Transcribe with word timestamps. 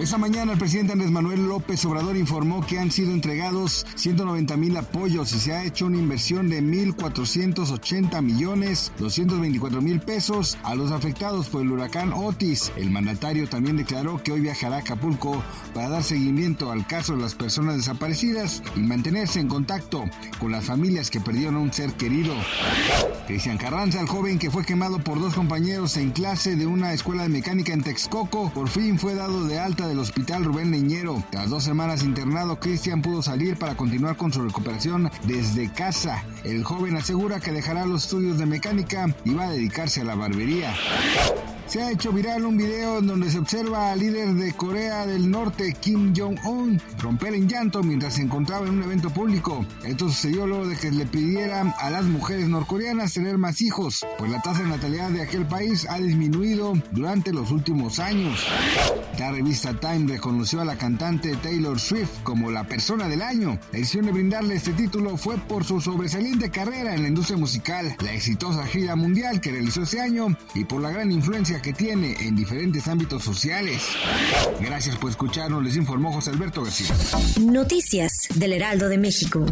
Esa 0.00 0.16
mañana 0.16 0.54
el 0.54 0.58
presidente 0.58 0.94
Andrés 0.94 1.10
Manuel 1.10 1.46
López 1.46 1.84
Obrador 1.84 2.16
informó 2.16 2.64
que 2.66 2.78
han 2.78 2.90
sido 2.90 3.12
entregados 3.12 3.84
190 3.96 4.56
mil 4.56 4.74
apoyos 4.78 5.30
y 5.34 5.38
se 5.38 5.52
ha 5.52 5.62
hecho 5.62 5.84
una 5.84 5.98
inversión 5.98 6.48
de 6.48 6.62
1.480 6.62 8.22
millones 8.22 8.92
224 8.98 9.82
mil 9.82 10.00
pesos 10.00 10.56
a 10.62 10.74
los 10.74 10.90
afectados 10.90 11.50
por 11.50 11.60
el 11.60 11.70
huracán 11.70 12.14
Otis. 12.14 12.72
El 12.76 12.90
mandatario 12.90 13.46
también 13.46 13.76
declaró 13.76 14.22
que 14.22 14.32
hoy 14.32 14.40
viajará 14.40 14.76
a 14.76 14.78
Acapulco 14.78 15.44
para 15.74 15.90
dar 15.90 16.02
seguimiento 16.02 16.72
al 16.72 16.86
caso 16.86 17.14
de 17.14 17.20
las 17.20 17.34
personas 17.34 17.76
desaparecidas 17.76 18.62
y 18.76 18.80
mantenerse 18.80 19.38
en 19.38 19.48
contacto 19.48 20.04
con 20.38 20.50
las 20.50 20.64
familias 20.64 21.10
que 21.10 21.20
perdieron 21.20 21.56
a 21.56 21.60
un 21.60 21.74
ser 21.74 21.92
querido. 21.92 22.32
Cristian 23.26 23.58
Carranza, 23.58 24.00
el 24.00 24.08
joven 24.08 24.38
que 24.38 24.50
fue 24.50 24.64
quemado 24.64 24.98
por 24.98 25.20
dos 25.20 25.34
compañeros 25.34 25.98
en 25.98 26.10
clase 26.10 26.56
de 26.56 26.66
una 26.66 26.94
escuela 26.94 27.24
de 27.24 27.28
mecánica 27.28 27.74
en 27.74 27.82
Texcoco, 27.82 28.50
por 28.50 28.70
fin 28.70 28.98
fue 28.98 29.14
dado 29.14 29.44
de 29.44 29.58
alta 29.58 29.89
del 29.90 29.98
Hospital 29.98 30.44
Rubén 30.44 30.70
Leñero. 30.70 31.22
Tras 31.30 31.50
dos 31.50 31.64
semanas 31.64 32.04
internado, 32.04 32.60
Cristian 32.60 33.02
pudo 33.02 33.22
salir 33.22 33.58
para 33.58 33.76
continuar 33.76 34.16
con 34.16 34.32
su 34.32 34.40
recuperación 34.40 35.10
desde 35.24 35.70
casa. 35.72 36.24
El 36.44 36.62
joven 36.62 36.96
asegura 36.96 37.40
que 37.40 37.50
dejará 37.50 37.84
los 37.86 38.04
estudios 38.04 38.38
de 38.38 38.46
mecánica 38.46 39.12
y 39.24 39.34
va 39.34 39.46
a 39.46 39.50
dedicarse 39.50 40.00
a 40.00 40.04
la 40.04 40.14
barbería. 40.14 40.72
Se 41.70 41.80
ha 41.80 41.92
hecho 41.92 42.10
viral 42.10 42.44
un 42.46 42.56
video 42.56 42.98
en 42.98 43.06
donde 43.06 43.30
se 43.30 43.38
observa 43.38 43.92
al 43.92 44.00
líder 44.00 44.34
de 44.34 44.52
Corea 44.54 45.06
del 45.06 45.30
Norte, 45.30 45.72
Kim 45.80 46.12
Jong-un, 46.12 46.82
romper 46.98 47.32
en 47.34 47.48
llanto 47.48 47.84
mientras 47.84 48.14
se 48.14 48.22
encontraba 48.22 48.66
en 48.66 48.72
un 48.74 48.82
evento 48.82 49.08
público. 49.10 49.64
Esto 49.84 50.08
sucedió 50.08 50.48
luego 50.48 50.66
de 50.66 50.74
que 50.74 50.90
le 50.90 51.06
pidieran 51.06 51.72
a 51.78 51.90
las 51.90 52.06
mujeres 52.06 52.48
norcoreanas 52.48 53.14
tener 53.14 53.38
más 53.38 53.62
hijos, 53.62 54.04
pues 54.18 54.32
la 54.32 54.42
tasa 54.42 54.64
de 54.64 54.68
natalidad 54.68 55.10
de 55.10 55.22
aquel 55.22 55.46
país 55.46 55.86
ha 55.88 56.00
disminuido 56.00 56.72
durante 56.90 57.32
los 57.32 57.52
últimos 57.52 58.00
años. 58.00 58.48
La 59.16 59.30
revista 59.30 59.72
Time 59.78 60.12
reconoció 60.12 60.62
a 60.62 60.64
la 60.64 60.76
cantante 60.76 61.36
Taylor 61.36 61.78
Swift 61.78 62.22
como 62.24 62.50
la 62.50 62.64
persona 62.64 63.06
del 63.06 63.22
año. 63.22 63.60
La 63.70 63.78
decisión 63.78 64.06
de 64.06 64.12
brindarle 64.12 64.56
este 64.56 64.72
título 64.72 65.16
fue 65.16 65.36
por 65.36 65.62
su 65.62 65.80
sobresaliente 65.80 66.50
carrera 66.50 66.96
en 66.96 67.02
la 67.02 67.08
industria 67.08 67.38
musical, 67.38 67.94
la 68.00 68.12
exitosa 68.12 68.66
gira 68.66 68.96
mundial 68.96 69.40
que 69.40 69.52
realizó 69.52 69.82
ese 69.82 70.00
año 70.00 70.36
y 70.54 70.64
por 70.64 70.80
la 70.80 70.90
gran 70.90 71.12
influencia 71.12 71.59
que 71.60 71.72
tiene 71.72 72.16
en 72.20 72.36
diferentes 72.36 72.88
ámbitos 72.88 73.22
sociales. 73.22 73.82
Gracias 74.60 74.96
por 74.96 75.10
escucharnos, 75.10 75.62
les 75.62 75.76
informó 75.76 76.12
José 76.12 76.30
Alberto 76.30 76.62
García. 76.62 76.94
Noticias 77.40 78.28
del 78.34 78.52
Heraldo 78.52 78.88
de 78.88 78.98
México. 78.98 79.46